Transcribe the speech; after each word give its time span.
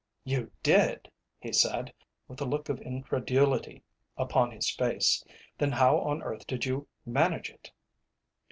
"You 0.23 0.49
did," 0.63 1.11
he 1.39 1.53
said, 1.53 1.93
with 2.27 2.41
a 2.41 2.45
look 2.45 2.69
of 2.69 2.81
incredulity 2.81 3.83
upon 4.17 4.49
his 4.49 4.67
face. 4.67 5.23
"Then 5.59 5.71
how 5.73 5.99
on 5.99 6.23
earth 6.23 6.47
did 6.47 6.65
you 6.65 6.87
manage 7.05 7.51
it?" 7.51 7.71